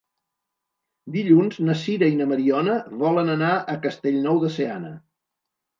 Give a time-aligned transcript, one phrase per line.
[1.15, 4.97] Dilluns na Sira i na Mariona volen anar a Castellnou de Seana.